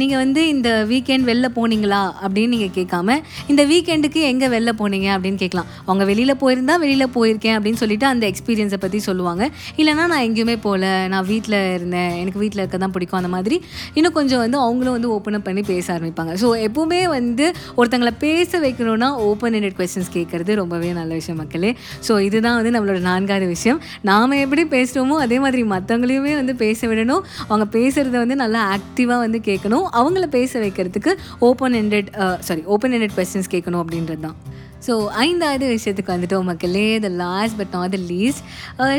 நீங்கள் 0.00 0.20
வந்து 0.24 0.42
இந்த 0.54 0.70
வீக்கெண்ட் 0.92 1.26
வெளில 1.30 1.50
போனீங்களா 1.58 2.02
அப்படின்னு 2.24 2.52
நீங்கள் 2.56 2.74
கேட்காம 2.78 3.18
இந்த 3.54 3.64
வீக்கெண்டுக்கு 3.72 4.22
எங்கே 4.32 4.48
வெளில 4.56 4.74
போனீங்க 4.82 5.08
அப்படின்னு 5.16 5.40
கேட்கலாம். 5.44 5.70
அவங்க 5.86 6.06
வெளியில் 6.12 6.34
போயிருந்தா 6.42 6.76
வெளியில் 6.84 7.06
போயிருக்கேன் 7.16 7.56
அப்படின்னு 7.58 7.82
சொல்லிட்டு 7.84 8.08
அந்த 8.12 8.24
எக்ஸ்பீரியன்ஸை 8.32 8.80
பற்றி 8.84 9.00
சொல்லுவாங்க. 9.08 9.42
இல்லைனா 9.80 10.06
நான் 10.14 10.26
எங்கேயுமே 10.28 10.58
போகல 10.66 10.92
நான் 11.14 11.26
வீட்டில் 11.32 11.58
இருந்தேன் 11.76 12.12
எனக்கு 12.22 12.42
வீட்டில் 12.44 12.62
இருக்க 12.64 12.82
தான் 12.84 12.94
பிடிக்கும் 12.98 13.20
அந்த 13.22 13.32
மாதிரி. 13.36 13.58
இன்னும் 13.98 14.16
கொஞ்சம் 14.18 14.42
வந்து 14.44 14.58
அவங்களும் 14.66 14.96
வந்து 14.98 15.10
ஓப்பன் 15.16 15.38
அப் 15.38 15.48
பண்ணி 15.48 15.64
பேச 15.72 15.86
ஆரம்பிப்பாங்க. 15.96 16.34
ஸோ 16.42 16.50
எப்போவுமே 16.68 17.02
வந்து 17.16 17.46
ஒருத்தங்களை 17.78 18.12
பேச 18.24 18.60
வைக்கணும்னா 18.64 19.08
ஓப்பன் 19.28 19.56
எண்டட் 19.58 19.78
கொஸ்டின்ஸ் 19.78 20.12
கேட்குறது 20.16 20.54
ரொம்பவே 20.60 20.90
நல்ல 20.98 21.12
விஷயம் 21.20 21.40
மக்களே. 21.42 21.70
ஸோ 22.08 22.12
இதுதான் 22.28 22.58
வந்து 22.60 22.74
நம்மளோட 22.76 23.00
நான்காவது 23.10 23.48
விஷயம். 23.54 23.80
நாம் 24.10 24.36
எப்படி 24.44 24.64
பேசுகிறோமோ 24.76 25.18
அதே 25.26 25.38
மாதிரி 25.44 25.64
மற்றவங்களையுமே 25.74 26.34
வந்து 26.40 26.56
பேச 26.64 26.86
விடணும். 26.90 27.24
அவங்க 27.48 27.66
பேசுகிறத 27.78 28.16
வந்து 28.24 28.36
நல்லா 28.44 28.62
ஆக்டிவாக 28.76 29.20
வந்து 29.26 29.40
கேட்கணும். 29.50 29.86
அவங்கள 30.00 30.26
பேச 30.38 30.60
வைக்கிறதுக்கு 30.66 31.14
open 31.48 31.78
ended 31.82 32.10
sorry 32.48 32.64
open 32.74 32.96
ended 32.98 33.16
questions 33.18 33.52
கேட்கணும் 33.56 33.82
அப்படின்றது 33.84 34.22
தான் 34.26 34.38
ஸோ 34.86 34.94
ஐந்தாவது 35.18 35.66
விஷயத்துக்கு 35.74 36.14
வந்துட்டோம் 36.14 36.48
மக்களே 36.50 36.86
the 36.98 37.10
last 37.20 37.56
but 37.56 37.72
not 37.72 37.94
the 37.96 38.00
least 38.08 38.42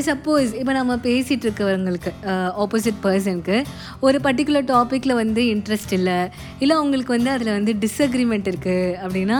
suppose 0.07 0.47
uh, 0.47 0.59
இப்போ 0.59 0.73
நம்ம 0.73 0.93
பேசிகிட்டு 1.03 1.45
இருக்கிறவங்களுக்கு 1.47 2.11
ஆப்போசிட் 2.63 2.97
uh, 2.97 3.03
பர்சனுக்கு 3.05 3.57
ஒரு 3.99 4.19
பர்டிகுலர் 4.19 4.67
டாப்பிக்கில் 4.71 5.15
வந்து 5.15 5.43
இன்ட்ரெஸ்ட் 5.55 5.93
இல்லை 5.93 6.19
இல்லை 6.59 6.75
அவங்களுக்கு 6.75 7.15
வந்து 7.17 7.31
அதில் 7.31 7.55
வந்து 7.57 7.73
டிஸ்அக்ரிமெண்ட் 7.83 8.49
இருக்குது 8.51 8.95
அப்படின்னா 9.01 9.39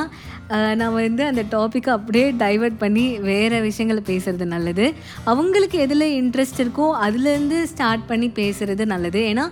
அஹ், 0.50 0.76
நம்ம 0.76 0.96
வந்து 1.00 1.24
அந்த 1.26 1.44
டாப்பிக்கை 1.52 1.92
அப்படியே 1.94 2.26
டைவர்ட் 2.40 2.78
பண்ணி 2.78 3.06
வேறு 3.24 3.58
விஷயங்களை 3.62 4.02
பேசுகிறது 4.06 4.46
நல்லது. 4.52 4.86
அவங்களுக்கு 5.26 5.78
எதில் 5.80 6.06
இன்ட்ரெஸ்ட் 6.18 6.60
இருக்கோ 6.60 6.88
அதுலேருந்து 7.06 7.58
ஸ்டார்ட் 7.72 8.04
பண்ணி 8.08 8.28
பேசுகிறது 8.36 8.86
நல்லது. 8.92 9.22
ஏன்னா 9.32 9.46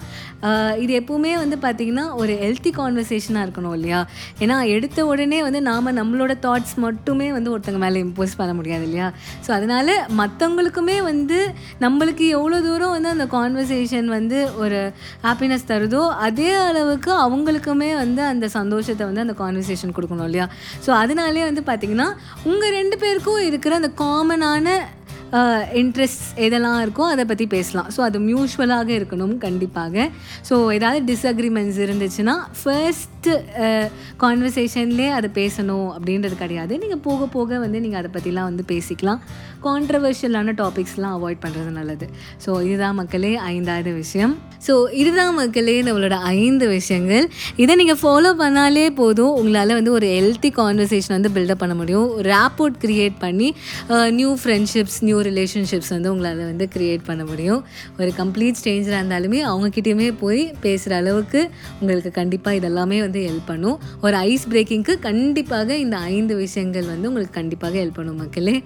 இது 0.80 0.94
எப்பவுமே 1.00 1.32
வந்து 1.38 1.58
பார்த்திங்கன்னா 1.60 2.06
ஒரு 2.16 2.34
ஹெல்த்தி 2.42 2.72
கான்வர்சேஷனாக 2.78 3.46
இருக்கணும் 3.46 3.76
இல்லையா? 3.76 4.00
ஏன்னா 4.40 4.56
எடுத்த 4.74 5.06
உடனே 5.06 5.40
வந்து 5.44 5.62
நாம் 5.68 5.90
நம்மளோட 5.98 6.34
தாட்ஸ் 6.44 6.76
மட்டுமே 6.84 7.28
வந்து 7.32 7.52
ஒருத்தங்க 7.52 7.80
மேலே 7.80 8.04
இம்போஸ் 8.04 8.38
பண்ண 8.38 8.54
முடியாது 8.54 8.86
இல்லையா? 8.86 9.08
ஸோ 9.46 9.52
அதனால் 9.54 9.92
மற்றவங்களுக்குமே 10.20 10.98
வந்து 11.04 11.40
நம்மளுக்கு 11.82 12.28
எவ்வளோ 12.36 12.60
தூரம் 12.62 12.94
வந்து 12.96 13.10
அந்த 13.10 13.28
கான்வர்சேஷன் 13.34 14.10
வந்து 14.14 14.30
ஒரு 14.60 14.82
ஹாப்பினஸ் 15.24 15.70
தருதோ 15.70 16.04
அதே 16.24 16.50
அளவுக்கு 16.64 17.12
அவங்களுக்குமே 17.24 17.92
வந்து 17.98 18.24
அந்த 18.30 18.46
சந்தோஷத்தை 18.56 19.06
வந்து 19.06 19.26
அந்த 19.26 19.38
கான்வர்சேஷன் 19.40 19.96
கொடுக்கணும் 19.96 20.28
இல்லையா? 20.28 20.48
ஸோ 20.86 20.92
அதனாலே 20.94 21.44
வந்து 21.44 21.62
பார்த்திங்கன்னா 21.62 22.08
உங்கள் 22.44 22.74
ரெண்டு 22.74 22.96
பேருக்கும் 22.98 23.42
இருக்கிற 23.42 23.76
அந்த 23.76 23.92
காமனான 23.98 24.68
இன்ட்ரெஸ்ட் 25.82 26.26
எதெல்லாம் 26.46 26.80
இருக்கோ 26.86 27.04
அதை 27.14 27.24
பற்றி 27.32 27.46
பேசலாம். 27.56 27.88
ஸோ 27.96 28.00
அது 28.08 28.18
மியூச்சுவலாக 28.30 28.90
இருக்கணும் 29.00 29.36
கண்டிப்பாக. 29.46 30.06
ஸோ 30.50 30.56
ஏதாவது 30.78 31.02
டிஸ்அக்ரிமெண்ட்ஸ் 31.12 31.80
இருந்துச்சுன்னா 31.86 32.36
ஃபர்ஸ்ட்டு 32.60 33.34
கான்வர்சேஷன்லேயே 34.24 35.12
அதை 35.18 35.30
பேசணும் 35.40 35.90
அப்படின்றது 35.96 36.38
கிடையாது. 36.44 36.74
நீங்கள் 36.84 37.02
போக 37.08 37.26
போக 37.36 37.60
வந்து 37.66 37.82
நீங்கள் 37.86 38.02
அதை 38.02 38.12
பற்றிலாம் 38.16 38.50
வந்து 38.52 38.66
பேசிக்கலாம். 38.74 39.22
கான்ட்ரவர்ஷியலான 39.68 40.54
டாபிக்ஸ்லாம் 40.62 41.16
அவாய்ட் 41.18 41.42
பண்ணுறது 41.44 41.72
நல்லது. 41.80 42.08
ஸோ 42.46 42.52
இதுதான் 42.68 42.98
மக்களே 43.02 43.34
ஐந்தாவது 43.54 43.92
விஷயம். 44.02 44.34
ஸோ 44.68 44.74
இதுதான் 45.02 45.34
மக்களே 45.40 45.78
நம்மளோட 45.88 46.16
ஐந்து 46.40 46.66
விஷயங்கள். 46.76 47.26
இதை 47.64 47.74
நீங்கள் 47.82 48.00
ஃபாலோ 48.02 48.32
பண்ணாலே 48.44 48.86
போதும் 49.02 49.34
உங்களால் 49.40 49.76
வந்து 49.80 49.92
ஒரு 49.98 50.08
ஹெல்த்தி 50.18 50.52
கான்வர்சேஷன் 50.62 51.16
வந்து 51.18 51.34
பில்டப் 51.38 51.62
பண்ண 51.64 51.76
முடியும். 51.82 52.10
ரேப்போர்ட் 52.32 52.78
க்ரியேட் 52.86 53.18
பண்ணி 53.26 53.50
நியூ 54.20 54.32
ஃப்ரெண்ட்ஷிப்ஸ் 54.44 55.00
நியூ 55.08 55.20
ரிலேஷன்ஷிப்ஸ் 55.24 55.90
வந்து 55.90 56.12
உங்களால் 56.12 56.44
வந்து 56.50 56.68
க்ரியேட் 56.76 57.06
பண்ண 57.06 57.26
முடியும். 57.26 57.62
ஒரு 58.00 58.12
கம்ப்ளீட் 58.18 58.60
ஸ்டேஞ்சராக 58.64 59.04
இருந்தாலுமே 59.04 59.40
அவங்கக்கிட்டேயுமே 59.52 60.14
போய் 60.20 60.54
பேசுகிற 60.62 60.96
அளவுக்கு 60.96 61.50
உங்களுக்கு 61.80 62.12
கண்டிப்பாக 62.12 62.58
இதெல்லாமே 62.58 63.00
வந்து 63.00 63.22
ஹெல்ப் 63.30 63.50
பண்ணும். 63.52 63.80
ஒரு 64.02 64.16
ஐஸ் 64.16 64.48
பிரேக்கிங்க்கு 64.48 65.00
கண்டிப்பாக 65.00 65.78
இந்த 65.86 65.98
ஐந்து 65.98 66.36
விஷயங்கள் 66.36 66.92
வந்து 66.94 67.08
உங்களுக்கு 67.08 67.40
கண்டிப்பாக 67.40 67.80
ஹெல்ப் 67.80 67.98
பண்ணும் 68.00 68.16
மக்களே. 68.16 68.64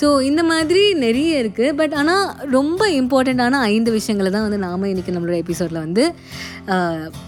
ஸோ 0.00 0.08
இந்த 0.28 0.42
மாதிரி 0.50 0.82
நிறைய 1.04 1.42
இருக்குது 1.42 1.74
பட் 1.80 1.94
ஆனால் 2.00 2.26
ரொம்ப 2.56 2.82
இம்பார்ட்டண்ட்டான 3.00 3.60
ஐந்து 3.74 3.90
விஷயங்களை 3.98 4.30
தான் 4.36 4.46
வந்து 4.46 4.60
நாம் 4.66 4.86
இன்றைக்கி 4.92 5.14
நம்மளோட 5.16 5.36
எபிசோடில் 5.44 5.80
வந்து 5.86 6.04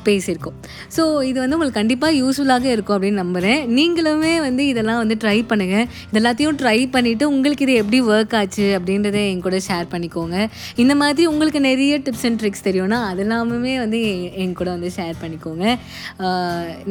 பேசியிருக்கோம். 0.07 0.57
ஸோ 0.97 1.03
இது 1.29 1.39
வந்து 1.43 1.57
உங்களுக்கு 1.57 1.79
கண்டிப்பாக 1.81 2.13
யூஸ்ஃபுல்லாக 2.21 2.67
இருக்கும் 2.75 2.97
அப்படின்னு 2.97 3.21
நம்புகிறேன் 3.23 3.61
நீங்களுமே 3.79 4.33
வந்து 4.47 4.63
இதெல்லாம் 4.73 5.01
வந்து 5.03 5.17
ட்ரை 5.23 5.39
பண்ணுங்கள் 5.51 5.87
இது 6.09 6.19
எல்லாத்தையும் 6.21 6.59
ட்ரை 6.63 6.79
பண்ணிவிட்டு 6.95 7.25
உங்களுக்கு 7.35 7.65
இது 7.67 7.75
எப்படி 7.83 7.99
ஒர்க் 8.13 8.37
ஆச்சு 8.41 8.67
அப்படின்றத 8.79 9.19
என் 9.31 9.43
கூட 9.47 9.59
ஷேர் 9.69 9.89
பண்ணிக்கோங்க. 9.95 10.37
இந்த 10.83 10.95
மாதிரி 11.03 11.27
உங்களுக்கு 11.33 11.63
நிறைய 11.69 11.97
டிப்ஸ் 12.07 12.27
அண்ட் 12.29 12.41
ட்ரிக்ஸ் 12.43 12.67
தெரியும்னா 12.69 13.01
அதெல்லாமே 13.11 13.75
வந்து 13.85 14.01
என் 14.45 14.57
கூட 14.61 14.69
வந்து 14.77 14.91
ஷேர் 14.99 15.17
பண்ணிக்கோங்க. 15.23 15.65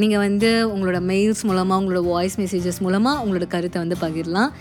நீங்கள் 0.04 0.24
வந்து 0.26 0.52
உங்களோட 0.74 1.02
மெயில்ஸ் 1.12 1.44
மூலமாக 1.52 1.80
உங்களோட 1.84 2.04
வாய்ஸ் 2.12 2.38
மெசேஜஸ் 2.44 2.82
மூலமாக 2.88 3.24
உங்களோட 3.26 3.48
கருத்தை 3.56 3.80
வந்து 3.86 4.00
பகிரலாம். 4.06 4.52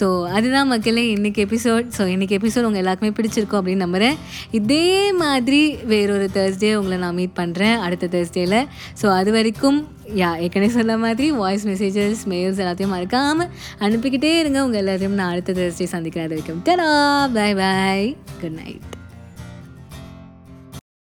ஸோ 0.00 0.08
அதுதான் 0.36 0.67
மக்களே 0.68 1.14
இன்றைக்கி 1.14 1.40
எபிசோட் 1.46 1.86
ஸோ 1.96 2.02
இன்றைக்கி 2.14 2.34
எபிசோட் 2.38 2.66
உங்கள் 2.68 2.82
எல்லாருக்குமே 2.82 3.12
பிடிச்சிருக்கும் 3.18 3.58
அப்படின்னு 3.60 3.76
நம்புகிறேன் 3.76 4.16
இதே 4.50 5.12
மாதிரி 5.12 5.60
வேறொரு 5.84 6.28
தேர்ஸ்டே 6.34 6.74
உங்களை 6.74 6.98
நான் 6.98 7.14
மீட் 7.14 7.36
பண்ணுறேன் 7.36 7.76
அடுத்த 7.78 8.06
தேர்ஸ்டேயில் 8.06 8.58
ஸோ 9.02 9.06
அது 9.06 9.32
வரைக்கும் 9.32 9.78
யா 10.16 10.30
ஏற்கனவே 10.38 10.72
சொன்ன 10.72 10.98
மாதிரி 10.98 11.30
வாய்ஸ் 11.32 11.66
மெசேஜஸ் 11.68 12.22
மெயில்ஸ் 12.26 12.62
எல்லாத்தையும் 12.64 12.94
மறக்காமல் 12.96 13.50
அனுப்பிக்கிட்டே 13.80 14.38
இருங்க. 14.38 14.64
உங்கள் 14.64 14.82
எல்லாத்தையும் 14.84 15.18
நான் 15.22 15.32
அடுத்த 15.32 15.52
தேர்ஸ்டே 15.52 15.88
சந்திக்கிறேன். 15.94 16.28
அது 16.28 16.36
வரைக்கும் 16.36 16.62
டடா 16.68 16.92
பை 17.34 17.50
பாய் 17.54 18.16
குட் 18.40 18.58
நைட் 18.62 18.97